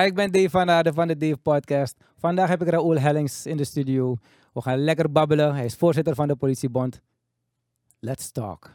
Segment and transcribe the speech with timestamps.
[0.00, 1.96] Ik ben Dave van Aarde van de Dave Podcast.
[2.18, 4.16] Vandaag heb ik Raoul Hellings in de studio.
[4.52, 5.54] We gaan lekker babbelen.
[5.54, 7.00] Hij is voorzitter van de politiebond.
[8.00, 8.70] Let's talk.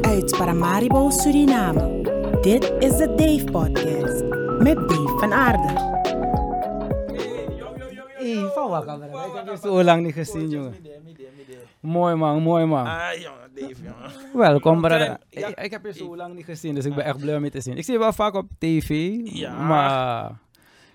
[0.00, 2.02] Uit Paramaribo, Suriname.
[2.40, 4.22] Dit is de Dave Podcast.
[4.62, 6.02] Met Dave van Aarde.
[8.68, 8.82] Wat?
[8.84, 10.74] Ik heb je zo lang niet gezien, jongen.
[11.80, 12.86] Mooi man, mooi man.
[12.86, 14.10] Ah, jongen, Dave, jongen.
[14.34, 15.18] Welkom, brother.
[15.30, 17.50] Ik, ik heb je zo lang niet gezien, dus ik ben echt blij om je
[17.50, 17.76] te zien.
[17.76, 19.62] Ik zie je wel vaak op tv, Ja.
[19.66, 20.30] maar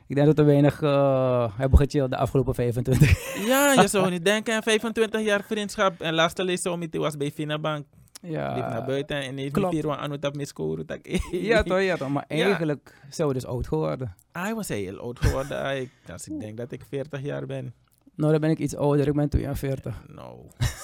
[0.08, 4.26] ik denk dat we weinig eh, hebben gechilled de afgelopen 25 Ja, je zou niet
[4.26, 6.02] denken, 25 jaar vriendschap.
[6.02, 7.86] En laatste lezen om het was bij Finabank.
[8.22, 9.74] Ja, Liep naar buiten en heeft klopt.
[9.74, 10.86] vier aan het miskoren.
[11.32, 12.10] ja toch, ja toch.
[12.10, 12.46] Maar Ja.
[12.46, 14.16] eigenlijk zijn we dus oud geworden.
[14.32, 15.78] Hij was heel oud geworden.
[15.82, 17.74] Ik, als ik denk dat ik 40 jaar ben.
[18.16, 20.04] Nou, dan ben ik iets ouder, ik ben 42.
[20.08, 20.38] Nou,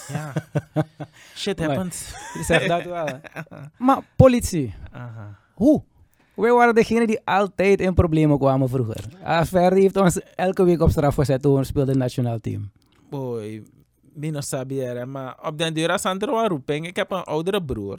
[0.07, 0.33] ja.
[1.35, 2.13] Shit happens.
[2.33, 3.07] Je zegt dat wel.
[3.77, 5.37] Maar politie, Aha.
[5.53, 5.83] hoe?
[6.33, 9.03] Wij waren degene die altijd in problemen kwamen vroeger.
[9.45, 12.71] Ferdi heeft ons elke week op straf gezet toen we speelden in het nationaal team.
[13.09, 13.63] Boy,
[14.15, 15.05] Mino Sabiere.
[15.05, 16.87] Maar op den duur er wel roeping.
[16.87, 17.97] Ik heb een oudere broer.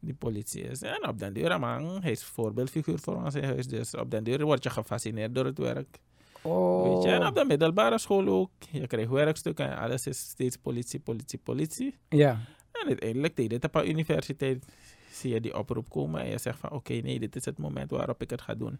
[0.00, 0.82] Die politie is.
[0.82, 3.66] En op den duur, man, hij is voorbeeldfiguur voor ons in huis.
[3.66, 5.98] Dus op den duur word je gefascineerd door het werk.
[6.42, 6.82] Oh.
[6.82, 7.08] Weet je?
[7.08, 8.50] En op de middelbare school ook.
[8.70, 11.98] Je krijgt werkstukken en alles is steeds politie, politie, politie.
[12.08, 12.38] Ja.
[12.72, 14.64] En uiteindelijk deed het op een universiteit.
[15.12, 17.90] Zie je die oproep komen en je zegt van oké, nee, dit is het moment
[17.90, 18.78] waarop ik het ga doen.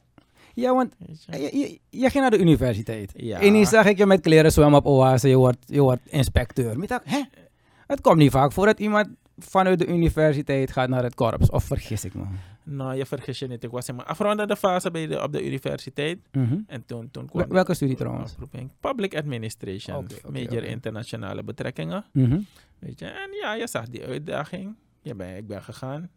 [0.55, 1.39] Ja, want je?
[1.39, 3.13] je, je, je ging naar de universiteit.
[3.17, 3.41] Ja.
[3.41, 6.75] En nu zag ik je met kleren zwemmen op oase, je wordt, je wordt inspecteur.
[6.75, 7.23] Maar ik dacht, hè?
[7.87, 11.51] Het komt niet vaak voor dat iemand vanuit de universiteit gaat naar het korps.
[11.51, 12.25] Of vergis ik me?
[12.63, 13.65] Nou, je vergis je niet.
[13.65, 16.19] Ik was in mijn afrondende fase bij de, op de universiteit.
[16.33, 16.59] Mhm.
[16.67, 18.35] En toen, toen kwam welke studie trouwens?
[18.81, 20.07] Public Administration.
[20.33, 22.05] Major internationale betrekkingen.
[22.13, 22.41] Mhm.
[22.79, 24.75] Weet je, en ja, je zag die uitdaging.
[25.03, 26.11] Ja, ben, ik ben gegaan.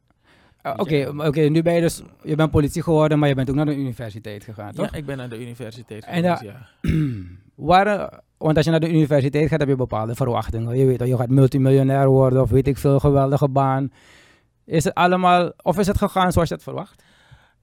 [0.66, 3.56] Ah, Oké, oké, nu ben je dus, je bent politie geworden, maar je bent ook
[3.56, 4.92] naar de universiteit gegaan, toch?
[4.92, 7.00] Ja, ik ben naar de universiteit geweest, ja- ja.
[7.56, 10.78] Waren, want als je naar de universiteit gaat, heb je bepaalde verwachtingen.
[10.78, 13.92] Je weet wel, je gaat multimiljonair worden of weet ik veel, geweldige baan.
[14.66, 16.96] Is het allemaal, of is het gegaan zoals je het verwacht?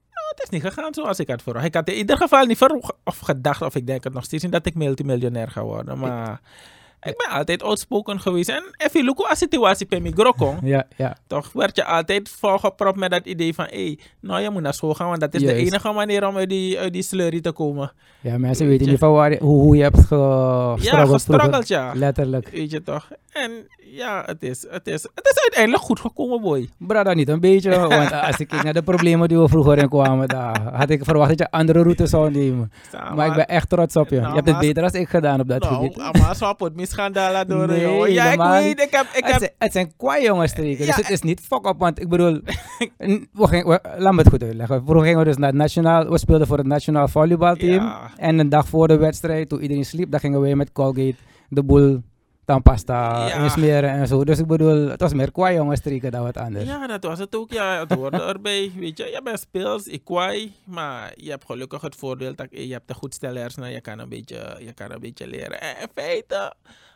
[0.09, 1.65] Nou, het is niet gegaan zoals ik had verwacht.
[1.65, 4.43] Ik had in ieder geval niet verwacht of gedacht, of ik denk het nog steeds
[4.43, 5.97] niet, dat ik multimiljonair ga worden.
[5.99, 6.39] Maar ik
[7.01, 8.49] ben altijd outspoken geweest.
[8.49, 10.59] En even look hoe situatie bij mij grokong.
[10.63, 11.17] Ja, ja.
[11.27, 14.93] Toch werd je altijd volgepropt met dat idee van, hé, nou je moet naar school
[14.93, 17.91] gaan, want dat is de enige manier om uit die, uit die slurry te komen.
[18.21, 21.13] Ja, mensen weten niet van waar, hoe, hoe je hebt Ja, gestruggeld vroeger.
[21.13, 21.91] gestruggeld, ja.
[21.95, 22.49] Letterlijk.
[22.49, 23.09] Weet je toch?
[23.31, 23.51] En
[23.91, 26.69] ja, het is, het is, het is uiteindelijk goed gekomen, boy.
[26.77, 27.79] Brada, niet een beetje.
[27.87, 31.03] Want als ik kijk naar de problemen die we vroeger in kwamen, daar had ik
[31.03, 32.71] verwacht dat je andere routes zou nemen.
[33.15, 34.15] Maar ik ben echt trots op je.
[34.19, 35.95] Nou, je hebt het beter dan ik gedaan op dat gebied.
[35.95, 38.11] Nou, maar zo het misschandalen door Nee, jongen.
[38.11, 38.81] Ja, ik weet, niet.
[38.81, 41.21] ik heb, ik het, heb, zijn, het zijn kwaai jongens streken, Ja, dus het is
[41.21, 42.33] niet fuck op, want ik bedoel,
[43.31, 44.81] we gingen, we- laat me het goed uitleggen.
[44.85, 47.83] Vroeger gingen we dus naar het nationaal, we speelden voor het nationaal volleybalteam.
[47.83, 48.11] Ja.
[48.15, 51.15] En een dag voor de wedstrijd, toen iedereen sliep, dan gingen we met Colgate
[51.49, 52.01] de boel
[52.51, 53.43] tandpasta Ja.
[53.43, 54.23] insmeren en zo.
[54.23, 56.65] Dus ik bedoel, het was meer kwaai jongens streken dan wat anders.
[56.65, 57.51] Ja, dat was het ook.
[57.51, 58.71] Ja, het hoorde erbij.
[58.75, 60.53] Weet je, je bent speels, ik kwaai.
[60.65, 63.71] Maar je hebt gelukkig het voordeel dat je hebt een goed stel hersenen.
[63.71, 65.61] Je kan een beetje, je kan een beetje leren.
[65.61, 66.53] En in feite,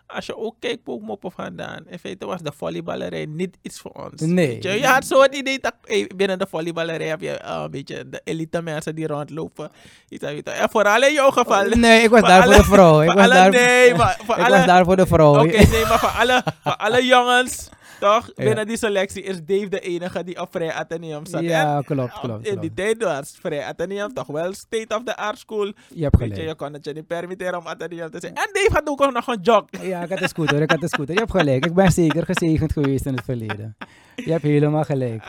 [0.08, 1.84] als je ook kijkt, ook moppen vandaan.
[1.90, 4.22] In feite was de volleyballerij niet iets voor ons.
[4.22, 4.58] Nee.
[4.62, 7.72] Je, je had zo het idee dat hey, binnen de volleyballerij heb je eh, een
[7.72, 9.72] beetje de elite mensen die rondlopen.
[10.10, 11.64] Iets aan- En vooral in jouw geval.
[11.70, 13.02] Nee, ik was Voor daar voor alle- de vrouw.
[13.02, 15.34] Ik was alle- daar, nee, maar voor ik alle- was daar voor de vrouw.
[15.44, 17.70] Oké, nee, maar voor alle, voor alle jongens,
[18.00, 18.34] toch?
[18.34, 21.42] Binnen die selectie is Dave de enige die op Vrij Atheneum zat.
[21.44, 25.18] Ja, klopt, op- klopt, In die tijd was Vrij Atheneum toch wel state of the
[25.18, 25.66] art school.
[25.94, 26.48] Je hebt je, gelijk.
[26.48, 28.34] je kon het je niet permitteren om Atheneum te zijn.
[28.36, 29.66] En Dave had ook nog een jog.
[29.82, 31.14] Ja, ik had een scooter, ik had een scooter.
[31.14, 31.66] Je hebt gelijk.
[31.66, 33.76] Ik ben zeker gezegend geweest in het verleden.
[34.16, 35.24] Je hebt helemaal gelijk.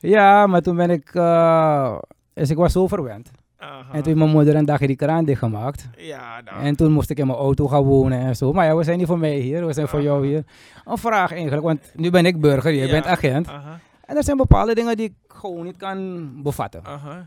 [0.00, 1.14] Ja, maar toen ben ik...
[1.14, 1.98] eh,
[2.34, 3.30] dus ik was zo verwend.
[3.58, 3.78] Aha.
[3.80, 5.88] En toen heeft mijn moeder een dagje die kraan dichtgemaakt.
[5.96, 6.62] Ja, nou.
[6.62, 8.52] En toen moest ik in mijn auto gaan wonen en zo.
[8.52, 10.44] Maar ja, we zijn niet voor mij hier, we zijn voor jou hier.
[10.84, 12.92] Een vraag eigenlijk, want nu ben ik burger, jij Ja.
[12.92, 13.48] bent agent.
[13.48, 16.84] Aha, En er zijn bepaalde dingen die ik gewoon niet kan bevatten.
[16.84, 17.26] aha.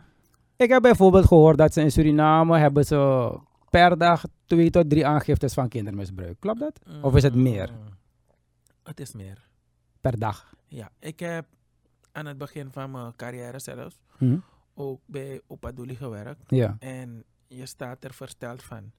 [0.56, 3.32] Ik heb bijvoorbeeld gehoord dat ze in Suriname hebben ze
[3.70, 6.36] per dag twee tot drie aangiftes van kindermisbruik.
[6.40, 6.80] Klopt dat?
[7.02, 7.70] Of is het meer?
[7.72, 7.94] Mm.
[8.84, 9.38] Het is meer.
[10.02, 10.54] Per dag.
[10.68, 11.46] Ja, ik heb
[12.12, 14.38] aan het begin van mijn carrière zelfs Hm?
[14.82, 16.44] Ook bij Opaduli gewerkt.
[16.48, 16.76] Ja.
[16.80, 18.92] En je staat er versteld van.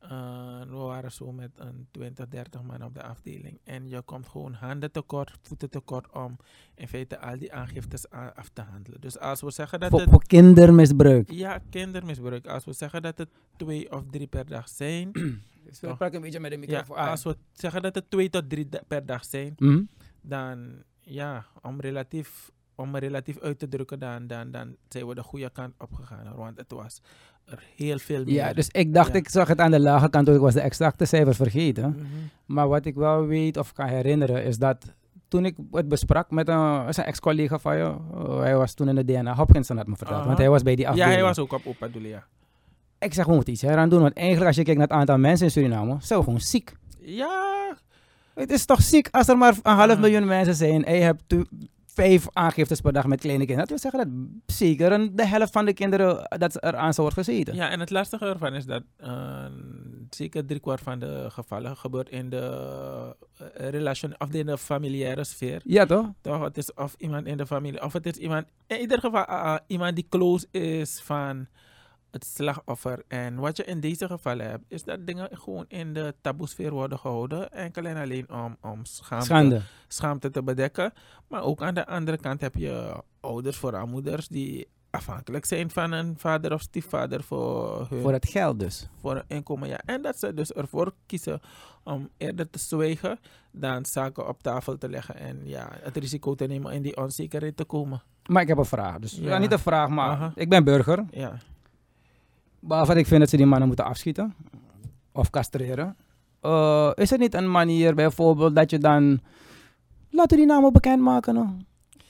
[0.00, 3.60] Eh, we waren zo met een 20, 30 man op de afdeling.
[3.64, 6.36] En je komt gewoon handen tekort, voeten tekort om
[6.74, 9.00] in feite al die aangiftes af te handelen.
[9.00, 10.10] Dus als we zeggen dat Voor, het...
[10.10, 11.30] voor kindermisbruik.
[11.30, 12.46] Ja, kindermisbruik.
[12.46, 15.10] Als we zeggen dat het twee of drie per dag zijn.
[15.64, 16.96] Dus we praten een beetje met de microfoon.
[16.96, 19.52] Als we zeggen dat het twee tot drie per dag zijn.
[19.56, 19.82] Hm?
[20.20, 22.50] Dan ja, om relatief
[22.80, 26.34] om me relatief uit te drukken, dan, dan, dan zijn we de goede kant opgegaan.
[26.36, 27.00] Want het was
[27.44, 28.34] er heel veel meer.
[28.34, 29.14] Ja, dus ik dacht, Ja.
[29.18, 31.90] ik zag het aan de lage kant, want ik was de exacte cijfers vergeten.
[31.90, 32.04] Mhm.
[32.46, 34.94] Maar wat ik wel weet of kan herinneren is dat
[35.28, 39.04] toen ik het besprak met een, ex-collega van je, uh, hij was toen in de
[39.04, 41.14] DNA, Hopkinson had me verteld, want hij was bij die Ja, afdeling.
[41.14, 42.24] hij was ook op Opa ja.
[42.98, 45.18] Ik zeg, we moeten iets eraan doen, want eigenlijk als je kijkt naar het aantal
[45.18, 46.72] mensen in Suriname, zijn we gewoon ziek.
[47.00, 47.76] Ja,
[48.34, 49.98] Het is toch ziek als er maar een half Ja.
[49.98, 51.22] miljoen mensen zijn en je hebt
[52.00, 53.68] vijf aangiftes per dag met kleine kinderen.
[53.68, 54.10] Dat wil zeggen
[54.46, 57.54] dat zeker een, de helft van de kinderen eh, dat er aan zou worden gezeten.
[57.54, 59.44] ja, en het lastige ervan is dat eh,
[60.10, 65.60] zeker driekwart van de gevallen gebeurt in de uh, relation, of in de familiaire sfeer.
[65.64, 66.06] Ja, toch?
[66.20, 69.58] Toch, het is of iemand in de familie, of het is iemand, in ieder geval
[69.66, 71.46] iemand die close is van
[72.10, 73.02] het slachtoffer.
[73.08, 76.98] En wat je in deze gevallen hebt, is dat dingen gewoon in de taboesfeer worden
[76.98, 77.52] gehouden.
[77.52, 79.60] Enkel en alleen om, om schaamte, Schande.
[79.88, 80.92] schaamte te bedekken.
[81.28, 85.92] Maar ook aan de andere kant heb je ouders, vooral moeders, die afhankelijk zijn van
[85.92, 88.88] een vader of stiefvader voor hun Voor het geld dus.
[89.00, 89.68] voor een inkomen.
[89.68, 89.80] Ja.
[89.84, 91.40] En dat ze dus ervoor kiezen
[91.84, 93.18] om eerder te zwijgen
[93.52, 97.56] dan zaken op tafel te leggen en ja, het risico te nemen in die onzekerheid
[97.56, 98.02] te komen.
[98.26, 98.98] Maar ik heb een vraag.
[98.98, 99.28] Dus ja.
[99.28, 99.38] Ja.
[99.38, 100.32] niet een vraag, maar Aha.
[100.34, 101.04] ik ben burger.
[101.10, 101.36] Ja.
[102.60, 104.34] Behalve ik vind dat ze die mannen moeten afschieten.
[105.12, 105.96] Of castreren.
[106.40, 109.20] Eh, is er niet een manier bijvoorbeeld dat je dan...
[110.10, 111.34] Laten we die namen bekendmaken.
[111.34, 111.46] No?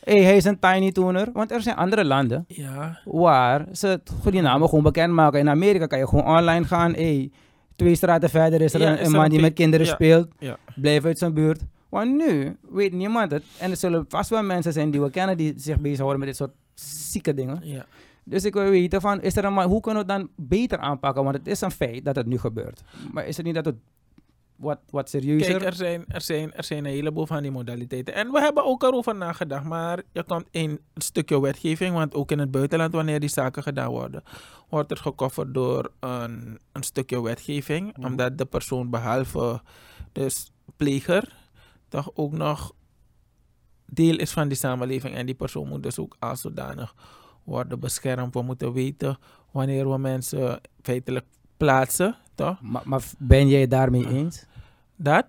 [0.01, 1.29] hey, hij is een tiny tuner.
[1.33, 2.99] Want er zijn andere landen Ja.
[3.05, 4.01] waar ze
[4.31, 5.39] die namen gewoon bekendmaken.
[5.41, 6.93] In Amerika kan je gewoon online gaan.
[6.95, 7.31] Hey,
[7.77, 9.93] twee straten verder is er Ja, een, is een man die met kinderen ja.
[9.93, 10.29] speelt.
[10.75, 11.63] Blijf uit zijn buurt.
[11.89, 13.43] Want nu weet niemand het.
[13.59, 16.37] En er zullen vast wel mensen zijn die we kennen die zich bezighouden met dit
[16.37, 17.63] soort zieke dingen.
[18.31, 21.23] Dus ik wil weten van, is er een, hoe kunnen we het dan beter aanpakken?
[21.25, 22.83] Want het is een feit dat het nu gebeurt.
[23.13, 23.77] Maar is het niet dat het
[24.57, 25.51] wat, wat serieuzer...
[25.51, 28.15] Kijk, er zijn, er, zijn, er zijn een heleboel van die modaliteiten.
[28.15, 29.65] En we hebben ook erover nagedacht.
[29.65, 31.95] Maar je komt in een stukje wetgeving.
[31.95, 34.23] Want ook in het buitenland, wanneer die zaken gedaan worden,
[34.69, 37.97] wordt er gekofferd door een, een stukje wetgeving.
[37.97, 38.07] Mhm.
[38.07, 39.61] Omdat de persoon behalve
[40.13, 41.37] dus pleger,
[41.89, 42.73] toch ook nog
[43.87, 45.15] deel is van die samenleving.
[45.15, 46.95] En die persoon moet dus ook als zodanig
[47.45, 48.35] worden beschermd.
[48.35, 49.19] We moeten weten
[49.51, 51.27] wanneer we mensen feitelijk
[51.57, 52.17] plaatsen.
[52.35, 52.57] Toch?
[52.61, 54.45] maar, maar ben jij daarmee eens?
[54.97, 55.27] Dat?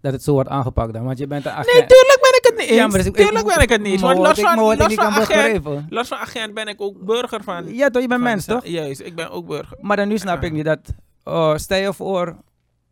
[0.00, 1.04] Dat het zo wordt aangepakt dan?
[1.04, 1.66] Want je bent een agent.
[1.72, 2.78] Nee, tuurlijk ben ik het niet eens.
[2.78, 4.02] Ja, maar dus ik- tuurlijk ben ik het niet eens.
[4.02, 7.74] Want los van, los van agent, los van agent ben ik ook burger van...
[7.74, 8.02] Ja, toch?
[8.02, 8.66] Je bent mens, toch?
[8.66, 9.78] Juist, ik ben ook burger.
[9.80, 10.78] Maar dan nu snap ik niet dat...
[11.24, 12.36] oh, stel je voor,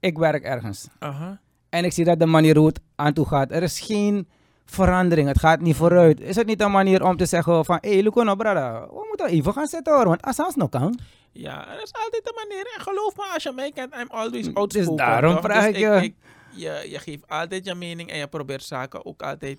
[0.01, 0.89] ik werk ergens.
[0.99, 1.41] Aha.
[1.69, 3.51] En ik zie dat de manier hoe het aan toe gaat.
[3.51, 4.29] Er is geen
[4.73, 5.29] verandering.
[5.29, 6.21] Het gaat niet vooruit.
[6.21, 7.79] Is het niet een manier om te zeggen van...
[7.81, 8.87] Hé, hey, Luco, no, brada.
[8.87, 10.05] We moeten even gaan zitten hoor.
[10.09, 10.99] Want als het nog kan...
[11.33, 12.73] Ja, er is altijd een manier.
[12.77, 14.97] En geloof me, als je mij kent, I'm always Dus outspoken.
[14.97, 15.43] daarom toch?
[15.45, 16.13] vraag Dus ik je.
[16.51, 19.59] je, je geeft altijd je mening en je probeert zaken ook altijd,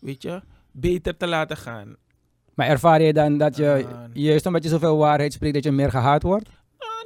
[0.00, 0.40] weet je,
[0.70, 1.96] beter te laten gaan.
[2.54, 4.00] Maar ervaar je dan dat je, Ah.
[4.12, 6.48] juist omdat je zoveel waarheid spreekt, dat je meer gehaat wordt?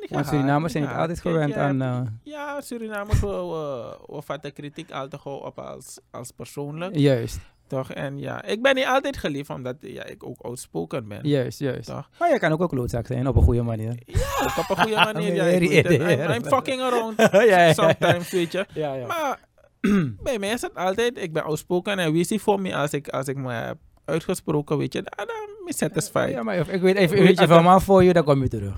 [0.00, 1.80] Niet Want Surinamers zijn niet altijd gewend aan...
[1.80, 6.96] hebt- eh, Ja, Surinamers, we, we, we vatten kritiek altijd gewoon op als, als persoonlijk.
[6.96, 7.92] juist, Toch?
[7.92, 11.28] En ja, ik ben niet altijd geliefd, omdat ja, ik ook outspoken ben.
[11.28, 11.88] juist, juist.
[11.88, 12.08] Toch?
[12.18, 13.94] Maar je kan ook een klootzak zijn, op een goede manier.
[14.06, 15.34] Ja, ook op een goede manier.
[15.34, 15.90] Ja, ik.
[15.90, 18.66] I'm, I'm fucking around ja, ja, sometimes, weet je.
[18.74, 19.06] ja, ja.
[19.06, 19.38] Maar
[20.22, 22.92] bij mij is het altijd, ik ben outspoken en wie is die voor me als
[22.92, 26.28] ik, als ik me heb uitgesproken, weet je, dan ben ik satisfied.
[26.30, 28.48] Ja, maar ik weet even, Weet je je, van maar voor je, dan kom je
[28.48, 28.74] terug.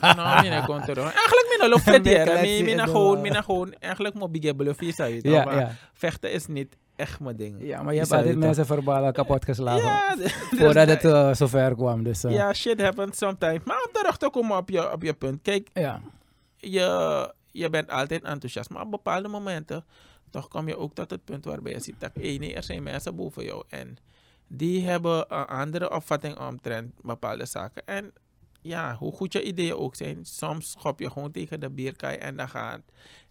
[0.00, 4.80] Nou, mina er Eigenlijk mina loop in Mina gewoon, wa- mina gewoon, eigenlijk moet ik
[4.80, 5.22] is uit.
[5.22, 7.56] Ja, vechten is niet echt mijn ding.
[7.60, 9.82] ja, maar je hebt altijd mensen verbaal kapot geslagen.
[9.84, 12.02] Ja, dus- Voordat het eh, zover kwam.
[12.02, 13.60] Dus, eh, ja, shit happens sometimes.
[13.64, 15.42] Maar om terug te komen op je, op je punt.
[15.42, 16.00] Kijk, ja.
[16.56, 19.84] je, je bent altijd enthousiast, maar op bepaalde momenten
[20.30, 22.82] toch kom je ook tot het punt waarbij je ziet dat hey, nee, er zijn
[22.82, 23.96] mensen boven jou en
[24.46, 27.82] die hebben een andere opvatting omtrent bepaalde zaken.
[27.86, 28.12] En
[28.62, 32.36] ja, hoe goed je ideeën ook zijn, soms schop je gewoon tegen de bierkaai en
[32.36, 32.80] dan gaat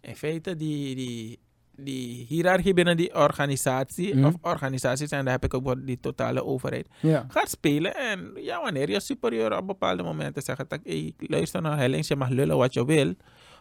[0.02, 1.40] in feite die, die,
[1.76, 4.26] die hiërarchie binnen die organisatie, Mhm.
[4.26, 7.26] of organisaties, en daar heb ik ook die totale overheid, ja.
[7.28, 7.96] gaat spelen.
[7.96, 12.16] En ja, wanneer je superieur op bepaalde momenten zegt, dat hey, luister nou Hellings, je
[12.16, 13.14] mag lullen wat je wil.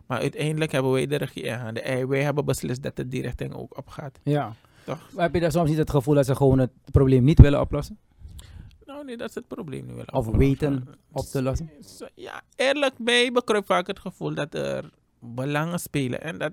[0.06, 1.84] Maar uiteindelijk hebben wij de regie in handen.
[1.84, 4.18] En wij hebben beslist dat het die richting ook opgaat.
[4.22, 4.54] ja.
[4.84, 5.08] Toch?
[5.14, 7.60] Maar heb je dan soms niet het gevoel dat ze gewoon het probleem niet willen
[7.60, 7.98] oplossen?
[8.90, 10.04] Nou, nee, dat is het probleem nu wel.
[10.12, 11.70] Of weten op te lossen?
[12.14, 16.20] Ja, eerlijk, bij bekruipt vaak het gevoel dat er belangen spelen.
[16.20, 16.52] En dat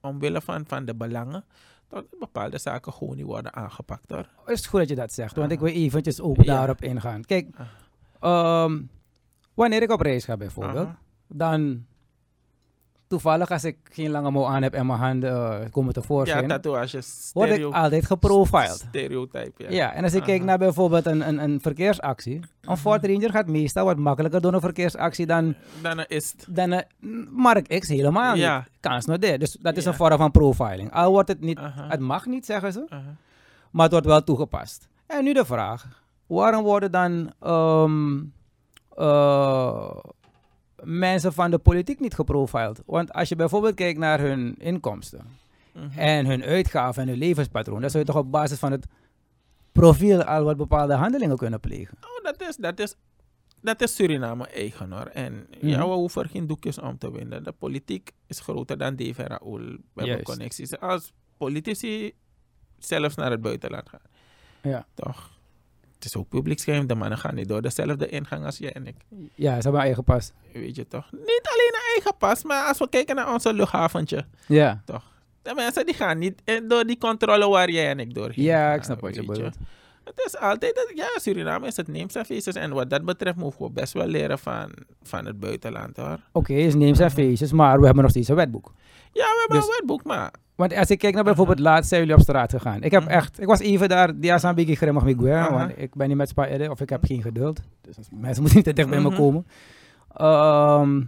[0.00, 1.44] omwille van, van de belangen,
[1.88, 4.28] dat bepaalde zaken gewoon niet worden aangepakt hoor.
[4.46, 5.52] is het goed dat je dat zegt, want Ah.
[5.52, 7.24] ik wil eventjes ook daarop ingaan.
[7.24, 7.48] Kijk,
[8.20, 8.82] ehm,
[9.54, 10.98] wanneer ik op reis ga bijvoorbeeld, Aha.
[11.28, 11.86] dan...
[13.14, 16.48] toevallig als ik geen lange mouw aan heb en mijn handen eh, komen Ja, tevoorschijn,
[16.48, 17.30] tatoeages.
[17.32, 18.84] word ik altijd geprofiled.
[18.88, 19.70] Stereotype, ja.
[19.70, 23.46] Ja, en als ik kijk naar bijvoorbeeld een, een, een verkeersactie, een Ford Ranger gaat
[23.46, 26.46] meestal wat makkelijker door een verkeersactie dan, Dan is het...
[26.50, 26.84] dan een
[27.30, 28.56] Mark X helemaal Ja.
[28.56, 28.68] niet.
[28.80, 29.40] Kans nog dit.
[29.40, 29.90] Dus dat is Ja.
[29.90, 30.92] een vorm van profiling.
[30.92, 32.84] Al wordt het niet, het mag niet zeggen ze,
[33.70, 34.88] maar het wordt wel toegepast.
[35.06, 38.18] En nu de vraag, waarom worden dan ehm,
[38.96, 39.90] eh,
[40.84, 42.82] mensen van de politiek niet geprofiled?
[42.86, 45.26] Want als je bijvoorbeeld kijkt naar hun inkomsten
[45.72, 45.98] Mhm.
[45.98, 48.86] en hun uitgaven en hun levenspatroon, dan zou je toch op basis van het
[49.72, 51.96] profiel al wat bepaalde handelingen kunnen plegen.
[52.00, 52.94] Oh, dat is, dat is,
[53.60, 55.06] dat is Suriname eigen hoor.
[55.06, 55.68] En Mhm.
[55.68, 57.44] ja, we hoeven geen doekjes om te winnen.
[57.44, 59.60] De politiek is groter dan Dave en Raoul.
[59.92, 60.78] We hebben connecties.
[60.78, 62.12] Als politici
[62.78, 64.00] zelfs naar het buitenland gaan.
[64.62, 64.86] Ja.
[64.94, 65.30] Toch?
[66.04, 66.86] Het is ook publiek scherm.
[66.86, 68.94] De mannen gaan niet door dezelfde ingang als jij en ik.
[69.34, 70.32] Ja, ze hebben eigen pas.
[70.52, 71.08] Weet je toch?
[71.12, 74.24] Niet alleen een eigen pas, maar als we kijken naar onze luchthaventje.
[74.46, 74.82] Ja,
[75.42, 78.44] De mensen die gaan niet eh, door die controle waar jij en ik doorheen.
[78.44, 79.56] ja gaan, ik snap wat je bedoelt.
[80.04, 82.54] Het is altijd, dat- ja, Suriname is het neems en feestjes.
[82.54, 86.18] En wat dat betreft mogen we best wel leren van, van het buitenland hoor.
[86.32, 88.72] Oké, dus neem zijn feestjes, maar we hebben nog steeds een wetboek.
[89.12, 92.00] Ja, we hebben Dus- een wetboek, maar Want als ik kijk naar bijvoorbeeld laatst zijn
[92.00, 92.82] jullie op straat gegaan.
[92.82, 93.10] Ik heb Mhm.
[93.10, 96.16] echt, ik was even daar, die een beetje grimmig met Gwen, want ik ben niet
[96.16, 97.60] met Spa of ik heb geen geduld.
[97.80, 99.16] Dus mensen moeten niet te dicht bij me Mhm.
[99.16, 99.46] komen.
[100.14, 101.02] Ehm,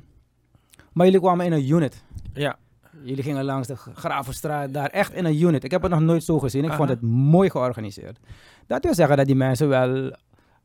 [0.93, 2.03] maar jullie kwamen in een unit.
[2.33, 2.57] ja.
[3.03, 5.65] Jullie gingen langs de Gravenstraat, daar echt in een unit.
[5.65, 6.65] Ik heb het nog nooit zo gezien.
[6.65, 8.19] Ik vond het mooi georganiseerd.
[8.67, 9.95] Dat wil zeggen dat die mensen wel...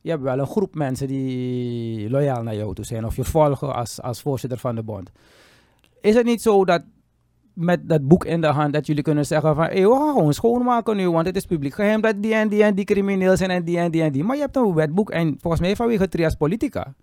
[0.00, 3.06] Je hebt wel een groep mensen die loyaal naar jou toe zijn.
[3.06, 5.10] Of je volgen als, als voorzitter van de bond.
[6.00, 6.82] Is het niet zo dat
[7.54, 8.72] met dat boek in de hand...
[8.72, 9.64] dat jullie kunnen zeggen van...
[9.64, 12.00] Hey, we gaan gewoon schoonmaken nu, want het is publiek geheim...
[12.00, 14.24] dat die en die en die crimineel zijn en die en die en die.
[14.24, 16.94] Maar je hebt een wetboek en volgens mij vanwege trias politica...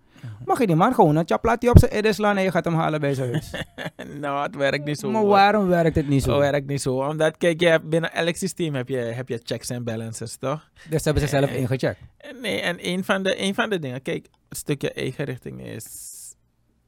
[0.45, 2.37] mag je die man gewoon een chaplatie op zijn edden slaan...
[2.37, 3.51] en je gaat hem halen bij zijn huis.
[4.21, 5.11] nou, het werkt niet zo.
[5.11, 6.39] maar waarom werkt het niet Zo zo?
[6.39, 6.97] werkt niet zo.
[7.07, 10.69] Omdat, kijk, je hebt, binnen elk systeem heb je, heb je checks en balances, toch?
[10.89, 11.99] Dus ze hebben zichzelf Eh, ingecheckt.
[12.41, 15.85] Nee, en een van de, een van de dingen, kijk, het stukje eigen richting is,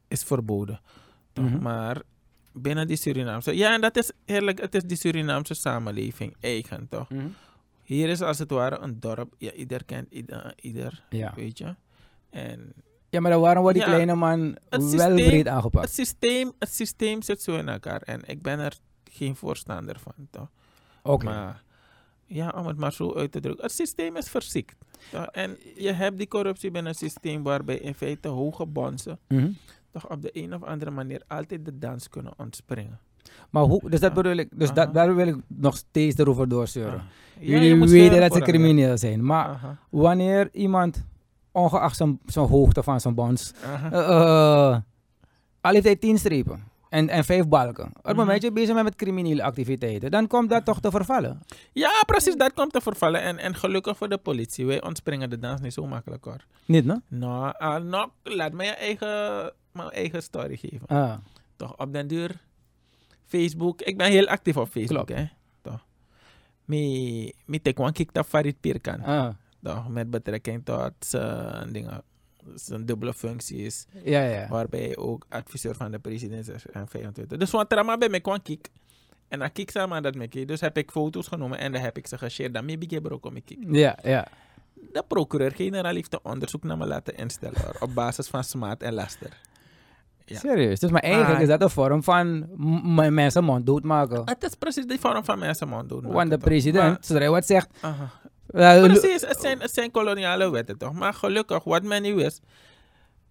[0.07, 0.79] is verboden.
[1.33, 1.45] toch?
[1.45, 1.61] Mhm.
[1.61, 2.01] Maar
[2.53, 7.07] binnen die Surinaamse, ja, en dat is eerlijk, het is die Surinaamse samenleving eigen, toch?
[7.83, 11.33] Hier is als het ware een dorp, ja, ieder kent ieder, ieder Ja.
[11.35, 11.75] weet je.
[12.29, 12.73] En
[13.09, 14.39] ja, maar dan waarom wordt die Ja, kleine man
[14.69, 15.89] het wel systeem- breed het aangepakt?
[15.93, 18.73] systeem, het systeem zit zo in elkaar en ik ben er
[19.11, 20.47] geen voorstander van, toch?
[21.03, 21.25] Oké.
[21.25, 21.63] Maar
[22.25, 23.63] ja, om het maar zo uit te drukken.
[23.63, 24.75] Het systeem is verziekt.
[25.31, 29.51] En je hebt die corruptie binnen een systeem waarbij in feite hoge bonzen Mhm.
[29.91, 32.99] Toch op de een of andere manier altijd de dans kunnen ontspringen.
[33.49, 37.01] Maar hoe, dus dat bedoel ik, dus dat, daar wil ik nog steeds erover je
[37.39, 41.05] Jullie weten dat ze crimineel zijn, maar wanneer iemand,
[41.51, 44.77] ongeacht zijn, hoogte van zijn bonds, eh, eh,
[45.61, 47.85] al heeft hij tien strepen en, en vijf balken.
[47.85, 48.15] Op het Mhm.
[48.15, 51.41] moment dat je bezig bent met criminele activiteiten, dan komt dat toch te vervallen.
[51.73, 53.21] Ja, precies, dat komt te vervallen.
[53.21, 56.45] En, en gelukkig voor de politie, wij ontspringen de dans niet zo makkelijk hoor.
[56.65, 56.99] Niet, no?
[57.07, 60.87] Nou, ah, nou laat me je eigen, mijn eigen story geven.
[60.87, 61.17] Ah,
[61.55, 62.39] Toch, op den duur,
[63.25, 65.21] Facebook, ik ben heel actief op Facebook, Klopt.
[65.21, 65.25] hè.
[65.61, 65.85] Toch.
[66.65, 69.01] Mi, mi tekwan kik op Farid Pirkan.
[69.03, 69.29] ah,
[69.63, 72.03] toch, met betrekking tot zijn, dingen,
[72.55, 74.47] zijn dubbele functies, ja, ja.
[74.47, 77.37] waarbij hij ook adviseur van de president is en 25.
[77.37, 78.69] Dus wat er maar bij me kwam kik.
[79.27, 80.47] En dan kik samen dat me kijk.
[80.47, 82.53] Dus heb ik foto's genomen en dan heb ik ze geshared.
[82.53, 83.59] Dan heb ik ook om kijk.
[83.67, 84.27] Ja, ja.
[84.73, 89.37] De procureur-generaal heeft een onderzoek naar me laten instellen op basis van smaad en laster.
[90.25, 90.39] Ja.
[90.39, 90.79] Serieus.
[90.79, 91.41] Dus maar eigenlijk Ah.
[91.41, 92.47] is dat een vorm van
[93.13, 94.21] mensen mond doodmaken.
[94.25, 96.07] Het is precies die vorm van mensen man doen.
[96.11, 100.77] Want de president, zodra hij wat zegt, eh, Precies, het zijn, het zijn koloniale wetten
[100.77, 100.93] toch.
[100.93, 102.41] Maar gelukkig, wat men niet wist,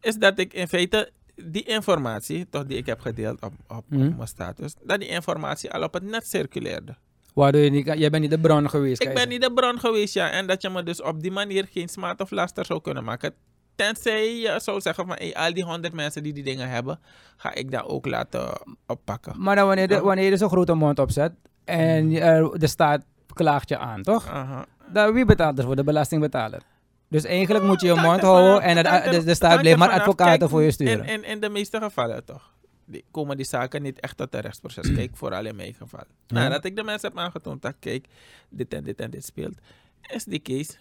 [0.00, 1.10] is dat ik in feite
[1.44, 4.16] die informatie, toch die ik heb gedeeld op, op, op Mhm.
[4.16, 6.94] mijn status, dat die informatie al op het net circuleerde.
[7.34, 9.02] waardoor je niet jij bent niet de bron geweest.
[9.02, 10.30] Ik ben niet de bron geweest, ja.
[10.30, 13.34] En dat je me dus op die manier geen smaad of laster zou kunnen maken.
[13.84, 17.00] Tenzij je zou zeggen van, hey, al die honderd mensen die die dingen hebben,
[17.36, 18.52] ga ik dat ook laten
[18.86, 19.34] oppakken.
[19.42, 21.32] Maar dan wanneer, de, wanneer je zo'n grote mond opzet
[21.64, 24.26] en je- er- de staat klaagt je aan, toch?
[24.92, 25.76] Dan, wie betaalt ervoor?
[25.76, 26.62] De belastingbetaler.
[27.08, 30.48] Dus eigenlijk moet je je mond houden en het- de, de staat blijft maar advocaten
[30.48, 31.04] voor je sturen.
[31.04, 32.52] In, in, in de meeste gevallen toch.
[32.84, 34.92] Die, komen die zaken niet echt tot een rechtsproces.
[34.94, 36.04] Kijk, vooral in mijn geval.
[36.28, 38.06] Nadat ik de mensen heb aangetoond dat, kijk,
[38.48, 39.54] dit en dit en dit speelt,
[40.00, 40.72] is die case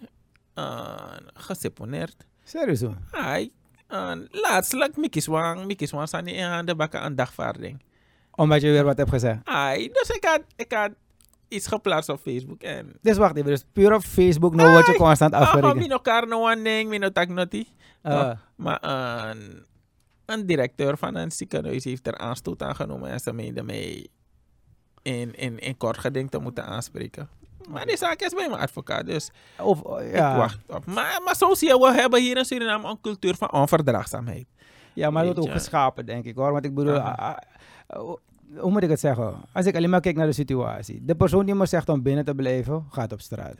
[0.55, 0.95] uh,
[1.33, 2.15] geseponeerd.
[2.49, 2.97] Serieus hoor.
[3.91, 7.83] Uh, laatstelijk, Mickey Swang, Mickey staan niet in handen bakken aan dagvaarding.
[8.31, 9.39] Omdat je weer wat hebt gezegd.
[9.43, 10.91] Ai, dus ik had, ik had
[11.47, 12.93] iets geplaatst op Facebook en...
[13.01, 15.87] Dus wacht even, dus puur op Facebook nou word je constant Ah, afgerekend.
[15.87, 17.67] no carno one ding, mi no tag noti.
[18.01, 18.79] Ah, Maar
[20.25, 24.07] een directeur van een ziekenhuis heeft er aanstoot aan genomen en ze meende mij
[25.01, 27.29] in, in, in kort geding te moeten aanspreken.
[27.69, 29.29] Maar die zaak is bij mijn advocaat, dus
[29.61, 30.31] Of, eh, ja.
[30.31, 30.85] ik wacht op.
[30.85, 34.45] Maar, maar zo zie je, we hebben hier in Suriname een cultuur van onverdraagzaamheid.
[34.93, 36.51] Ja, maar dat wordt ook geschapen, denk ik hoor.
[36.51, 37.37] Want ik bedoel, ah, ah,
[38.01, 38.17] oh,
[38.57, 39.33] hoe moet ik het zeggen?
[39.53, 41.01] Als ik alleen maar kijk naar de situatie.
[41.05, 43.55] De persoon die me zegt om binnen te blijven, gaat op straat.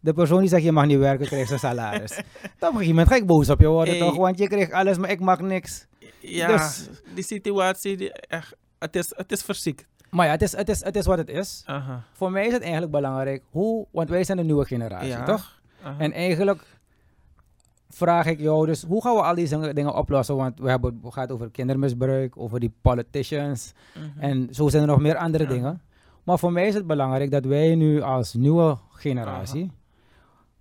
[0.00, 2.10] De persoon die zegt je mag niet werken, krijgt zijn salaris.
[2.14, 4.02] Dan op een gegeven moment ga ik boos op je worden Hey.
[4.06, 4.16] toch?
[4.16, 5.86] Want je krijgt alles, maar ik mag niks.
[6.20, 9.86] Ja, Dus- die situatie, die echt, het, is, het is verziekt.
[10.10, 11.64] Maar ja, het is, het is, het is wat het is.
[12.12, 15.24] Voor mij is het eigenlijk belangrijk hoe, want wij zijn de nieuwe generatie, Ja.
[15.24, 15.60] toch?
[15.98, 16.62] En eigenlijk
[17.88, 20.36] vraag ik jou dus, hoe gaan we al deze dingen oplossen?
[20.36, 23.72] Want we hebben het gaat over kindermisbruik, over die politicians.
[23.94, 24.20] Mhm.
[24.20, 25.80] En zo zijn er nog meer andere dingen.
[26.24, 29.70] Maar voor mij is het belangrijk dat wij nu als nieuwe generatie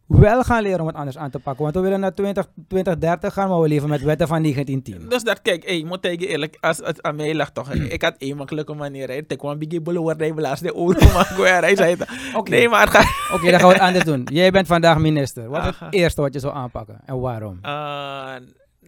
[0.08, 1.64] wel gaan leren om het anders aan te pakken.
[1.64, 5.10] Want we willen naar 20, 2030 gaan, maar we leven met wetten van 1910.
[5.10, 8.02] Dus dat, kijk, hey, ik moet tegen eerlijk, als het aan mij lag toch, ik
[8.02, 9.14] had één makkelijke manier, hè.
[9.14, 11.96] ik kwam biggie bullen waar hij blaast de oren, maar hij zei,
[12.36, 14.28] Oké, nee, maar het gaat, Oké, dan gaan we het anders doen.
[14.32, 15.50] Jij bent vandaag minister.
[15.50, 17.60] Wat is het eerste wat je zou aanpakken en waarom?
[17.62, 18.34] Eh,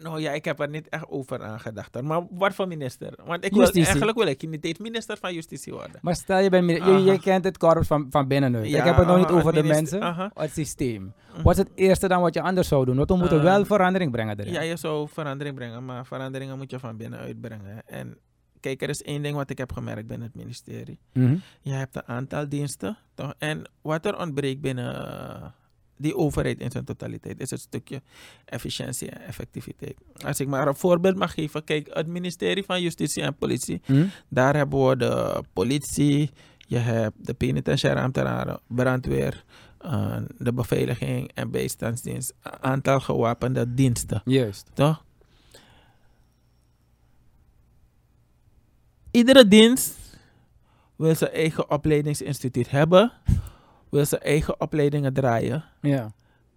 [0.01, 2.04] nou ja, ik heb er niet echt over nagedacht, hoor.
[2.04, 3.13] maar wat voor minister?
[3.25, 6.00] Want ik wil, eigenlijk wil ik niet minister van Justitie worden.
[6.01, 8.70] Maar stel je bent minister, je, kent het korps van, van binnenuit.
[8.70, 10.32] Ja, ik heb het nog niet over de mensen, aha.
[10.34, 11.13] het systeem.
[11.34, 11.42] Mhm.
[11.42, 12.96] Wat is het eerste dan wat je anders zou doen?
[12.96, 14.54] Want we moeten Eh, wel verandering brengen erin.
[14.54, 17.82] Ja, je zou verandering brengen, maar veranderingen moet je van binnenuit brengen.
[17.86, 18.18] En
[18.60, 21.00] kijk, er is één ding wat ik heb gemerkt binnen het ministerie.
[21.13, 21.36] Mhm.
[21.62, 23.34] Je hebt een aantal diensten, toch?
[23.38, 25.48] En wat er ontbreekt binnen eh,
[25.98, 28.01] die overheid in zijn totaliteit is het stukje
[28.46, 29.96] efficiëntie en effectiviteit.
[30.25, 34.06] Als ik maar een voorbeeld mag geven, kijk, het ministerie van Justitie en Politie, Mhm.
[34.30, 36.30] daar hebben we de politie,
[36.68, 39.44] je hebt de penitentiaire ambtenaren, brandweer,
[39.77, 44.70] eh, de beveiliging en bijstandsdienst, een aantal gewapende diensten, Juist.
[44.74, 45.06] toch?
[49.12, 49.96] Iedere dienst
[50.96, 53.12] wil zijn eigen opleidingsinstituut hebben,
[53.89, 55.63] wil zijn eigen opleidingen draaien.
[55.82, 56.12] Ja.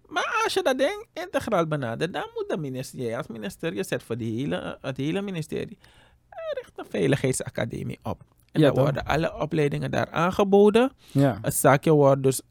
[0.07, 3.83] Maar als je dat ding integraal benadert, dan moet de minister, jij als minister, je
[3.83, 5.77] zet voor die hele, het hele ministerie,
[6.29, 8.23] er richt een veiligheidsacademie op.
[8.51, 10.91] En Ja, dan worden alle opleidingen daar aangeboden.
[11.11, 11.37] Ja.
[11.41, 12.41] Het zaakje wordt dus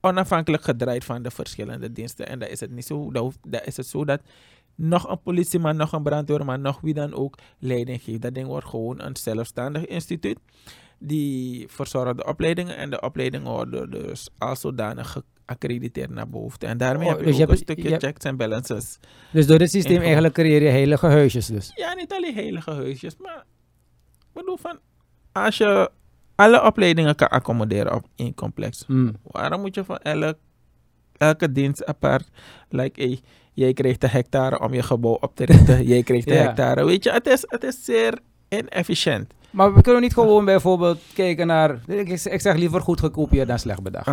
[0.00, 2.26] onafhankelijk gedraaid van de verschillende diensten.
[2.28, 4.20] En dan is het niet zo, hoeft- dan is het zo dat
[4.74, 8.22] nog een politieman, nog een brandweerman, nog wie dan ook leiding geeft.
[8.22, 10.38] Dat ding wordt gewoon een zelfstandig instituut.
[10.98, 16.58] Die verzorgt de opleidingen en de opleidingen worden dus als zodanig geaccrediteerd naar boven.
[16.60, 18.98] En daarmee Oh, heb je dus ook je een hebt- stukje hebt- checks en balances.
[19.32, 21.72] Dus door dit systeem eigenlijk creëer je heilige huisjes dus.
[21.74, 23.44] Ja, niet alleen heilige huisjes, maar
[24.18, 24.78] ik bedoel van,
[25.32, 25.90] als je
[26.34, 29.16] alle opleidingen kan accommoderen op één complex, Mm.
[29.22, 30.36] waarom moet je van elk,
[31.16, 32.28] elke dienst apart,
[32.68, 33.20] like, hey,
[33.52, 36.42] jij krijgt de hectare om je gebouw op te richten, jij krijgt de Ja.
[36.42, 39.34] hectare, weet je, het is, het is zeer inefficiënt.
[39.56, 41.78] Maar we kunnen niet gewoon bijvoorbeeld kijken naar...
[41.86, 44.08] Ik, ik zeg liever goed gekopieerd dan slecht bedacht.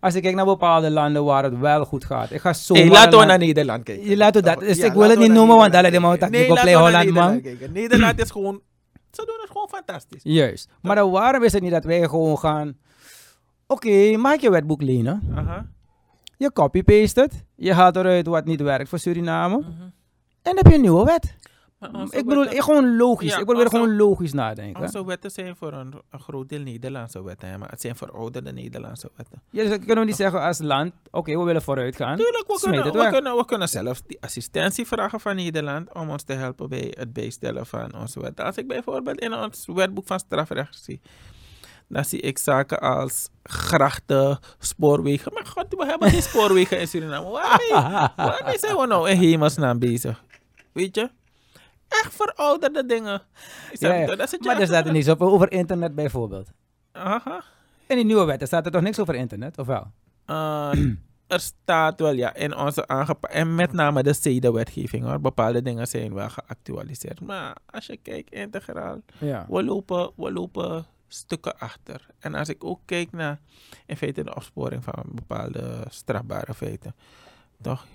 [0.00, 2.30] Als ik kijk naar bepaalde landen waar het wel goed gaat.
[2.30, 2.74] Ik ga zo...
[2.74, 4.08] Hey, laten we naar Nederland kijken.
[4.08, 4.58] Je laat het dat.
[4.58, 7.10] Dus Ja, ik wil laten het niet noemen, want Nee, play laten we naar Holland,
[7.10, 7.72] man.
[7.72, 8.60] Nederland is gewoon,
[9.10, 10.20] ze doen het gewoon fantastisch.
[10.22, 10.68] Juist.
[10.82, 12.76] Maar dan waarom is het niet dat wij gewoon gaan...
[13.66, 15.22] Oké, maak je wetboek lenen.
[15.34, 15.66] Aha.
[16.36, 17.44] Je copy-paste het.
[17.56, 19.58] Je haalt eruit wat niet werkt voor Suriname.
[19.58, 19.68] Mhm.
[19.70, 19.92] En
[20.42, 21.34] dan heb je een nieuwe wet.
[21.94, 23.30] Ik bedoel, wetten- ik gewoon logisch.
[23.32, 24.82] Ja, ik probeer onze- gewoon logisch nadenken.
[24.82, 29.10] Onze wetten zijn voor een, een groot deel Nederlandse wetten, maar het zijn verouderde Nederlandse
[29.16, 29.42] wetten.
[29.50, 30.92] Ja, dus kunnen we niet zeggen als land...
[31.10, 32.16] Oké, we willen vooruit gaan.
[32.16, 36.22] Tuurlijk, we kunnen, we, kunnen, we kunnen zelfs die assistentie vragen van Nederland om ons
[36.22, 38.40] te helpen bij het bijstellen van onze wet.
[38.40, 41.00] Als ik bijvoorbeeld in ons wetboek van strafrecht zie,
[41.88, 45.32] dan zie ik zaken als grachten, spoorwegen.
[45.34, 47.30] Maar god, we hebben geen spoorwegen in Suriname.
[47.30, 50.24] Waarmee, waarmee zijn we nou in hemelsnaam bezig?
[50.72, 51.10] Weet je?
[51.88, 53.22] Echt verouderde dingen.
[53.72, 54.16] Ja, ja.
[54.16, 56.50] dat zit je Maar er staat er niets op over internet bijvoorbeeld.
[56.92, 57.42] Aha.
[57.86, 59.90] In die nieuwe wetten staat er toch niks over internet, of wel?
[60.26, 60.72] Uh,
[61.26, 63.32] er staat wel ja in onze aangepakt.
[63.34, 65.20] En met name de CEDA-wetgeving hoor.
[65.20, 67.20] Bepaalde dingen zijn wel geactualiseerd.
[67.20, 69.46] Maar als je kijkt integraal, Ja.
[69.48, 72.06] we lopen, we lopen stukken achter.
[72.18, 73.38] En als ik ook kijk naar
[73.86, 76.94] in feite de opsporing van bepaalde strafbare feiten.
[77.62, 77.86] Toch?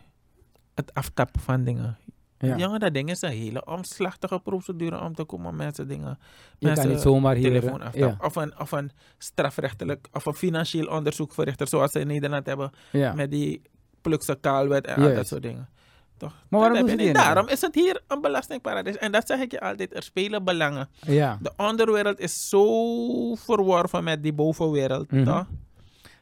[0.75, 1.97] Het aftappen van dingen.
[2.41, 2.57] Ja.
[2.57, 6.19] Jongen, dat ding is een hele omslachtige procedure om te komen met mensen dingen.
[6.57, 7.79] Je kan niet zomaar hier...
[7.93, 8.17] Ja.
[8.21, 12.71] Of, een, of een strafrechtelijk of een financieel onderzoek verrichten zoals ze in Nederland hebben
[12.91, 13.13] ja.
[13.13, 13.61] met die
[14.01, 15.69] plukse kaalwet en al dat soort dingen.
[16.17, 16.33] Toch?
[16.49, 17.13] Maar Dat je?
[17.13, 18.97] Daarom is het hier een belastingparadijs.
[18.97, 20.89] En dat zeg ik je altijd, er spelen belangen.
[20.99, 21.37] ja.
[21.41, 25.11] De onderwereld is zo verworven met die bovenwereld.
[25.11, 25.23] Mhm.
[25.23, 25.45] toch?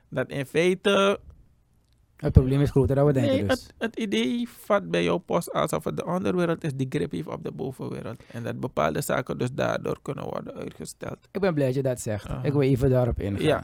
[0.10, 1.19] Dat in feite
[2.19, 3.51] Het probleem is groter dan we denken Nee, dus.
[3.51, 7.27] het, het idee vat bij jou post alsof het de onderwereld is die grip heeft
[7.27, 8.23] op de bovenwereld.
[8.32, 11.17] En dat bepaalde zaken dus daardoor kunnen worden uitgesteld.
[11.32, 12.29] Ik ben blij dat je dat zegt.
[12.43, 13.45] Ik wil even daarop ingaan.
[13.45, 13.63] Ja.